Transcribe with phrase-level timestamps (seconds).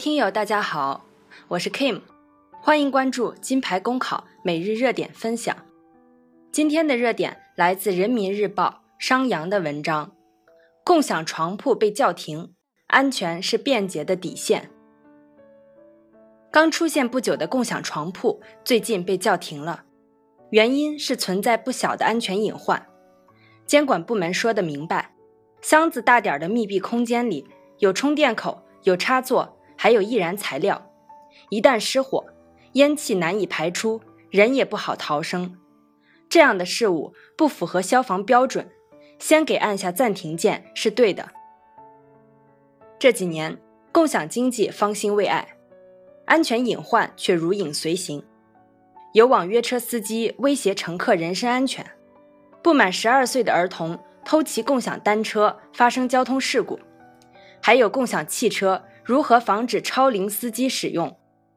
[0.00, 1.04] 听友大家好，
[1.46, 2.00] 我是 Kim，
[2.62, 5.54] 欢迎关注金牌公考每日热点分享。
[6.50, 10.12] 今天的热点来自人民日报商阳的文章：
[10.82, 12.54] 共享床铺被叫停，
[12.86, 14.70] 安全是便捷的底线。
[16.50, 19.84] 刚出现不久的共享床铺最近被叫停了，
[20.48, 22.86] 原因是存在不小的安全隐患。
[23.66, 25.14] 监管部门说的明白，
[25.60, 27.46] 箱子大点的密闭空间里
[27.80, 29.58] 有充电口，有插座。
[29.82, 30.92] 还有易燃材料，
[31.48, 32.26] 一旦失火，
[32.72, 35.56] 烟气难以排出，人也不好逃生。
[36.28, 38.70] 这样的事物不符合消防标准，
[39.18, 41.30] 先给按下暂停键是对的。
[42.98, 43.56] 这几年，
[43.90, 45.56] 共享经济方兴未艾，
[46.26, 48.22] 安全隐患却如影随形。
[49.14, 51.90] 有网约车司机威胁乘客人身安全，
[52.62, 56.78] 不满十二岁的儿童偷骑共享单车发生交通事故，
[57.62, 58.84] 还有共享汽车。
[59.04, 61.16] 如何防止超龄司机使用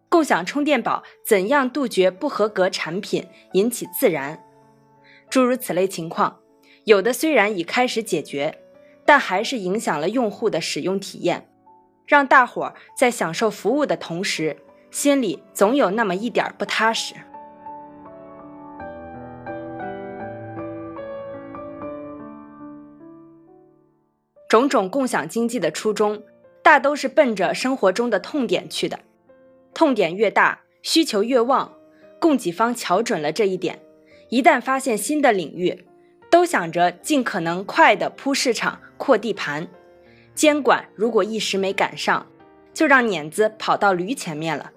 [0.10, 1.04] 共享充电宝？
[1.26, 4.44] 怎样杜绝不合格产品引起自燃？
[5.30, 6.40] 诸如此类情况，
[6.86, 8.60] 有的虽然已开始解决，
[9.06, 11.50] 但还是影响了用户的使用体验，
[12.06, 14.58] 让大伙儿在享受服务的同时，
[14.92, 17.16] 心里总有那么一点不踏实。
[24.48, 26.22] 种种共享经济的初衷。
[26.64, 29.00] 大都是奔着生活中的痛点去的，
[29.73, 31.73] 痛点越大，需求越旺。
[32.19, 33.81] 供给方瞧准了这一点，
[34.30, 35.86] 一旦发现新的领域，
[36.31, 39.67] 都想着尽可能快的铺市场、扩地盘。
[40.34, 42.25] 监管如果一时没赶上，
[42.73, 44.72] 就让碾子跑到驴前面了。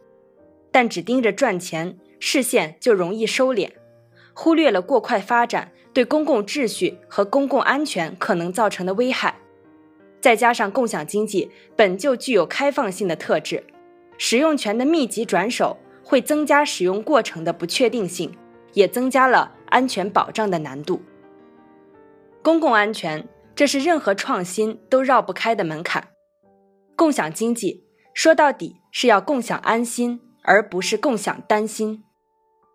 [0.73, 3.71] 但只盯着赚钱，视线就容易收敛，
[4.35, 9.37] 忽略了过快发展对公共秩序和公共安全可能造成的危害。
[10.21, 13.63] 再加上共享经济本就具有开放性的特质，
[14.19, 18.33] 使用权的密集转手会增加使用过程的不确定性，
[18.73, 21.01] 也增加了安全保障的难度。
[22.43, 26.09] 公共安全，这是任何创新都绕不开的门槛。
[26.95, 27.85] 共享经济
[28.15, 32.05] 说到底是要共享安心，而不是共享担心。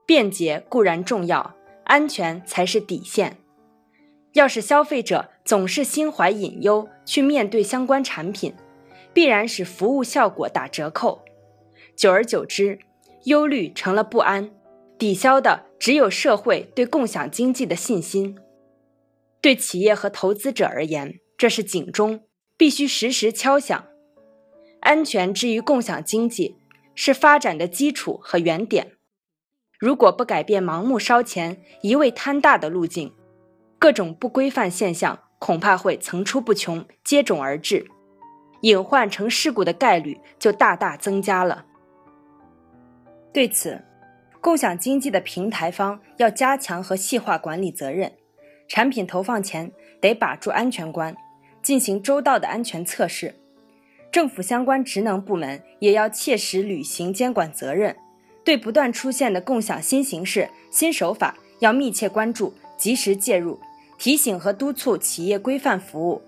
[0.05, 3.37] 便捷固然重要，安全才是底线。
[4.33, 8.53] 要是消费者总是心怀隐忧去面对相关产品，
[9.13, 11.23] 必然使服务效果打折扣。
[11.95, 12.79] 久而久之，
[13.25, 14.51] 忧虑成了不安，
[14.97, 18.37] 抵消的只有社会对共享经济的信心。
[19.41, 22.21] 对企业和投资者而言，这是警钟，
[22.55, 23.87] 必须时时敲响。
[24.81, 26.57] 安全之于共享经济，
[26.95, 28.93] 是发展的基础和原点。
[29.79, 33.13] 如果不改变盲目烧钱、一味贪大的路径，
[33.79, 37.87] 各种不规范现象恐怕会层出不穷、接踵而至，
[38.61, 41.65] 隐患成事故的概率就大大增加了。
[43.33, 43.83] 对此，
[44.39, 48.13] 共享经济的平台方要加强和细化管理责任，
[48.67, 51.17] 产品投放前得把住安全关，
[51.63, 53.33] 进行周到的安全测试。
[54.11, 57.97] 政府相关职能部门也要切实履行监管责任，
[58.45, 63.59] 对不断出现的共享新形式、新手法要密切关注，及时介入。
[64.01, 66.23] 提醒和督促企业规范服务，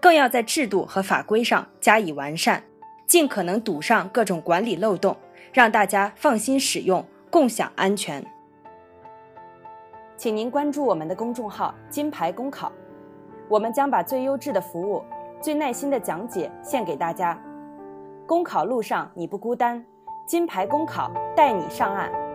[0.00, 2.62] 更要在制度和法规上加以完善，
[3.08, 5.16] 尽可能堵上各种管理漏洞，
[5.52, 8.24] 让大家放心使用，共享安全。
[10.16, 12.70] 请您关注我们的公众号“金牌公考”，
[13.50, 15.02] 我们将把最优质的服务、
[15.42, 17.36] 最耐心的讲解献给大家。
[18.28, 19.84] 公考路上你不孤单，
[20.24, 22.27] 金牌公考带你上岸。